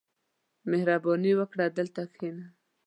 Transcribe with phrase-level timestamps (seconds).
[0.69, 2.45] •مهرباني وکړه، دلته کښېنه.